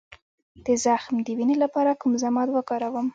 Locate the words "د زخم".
0.65-1.13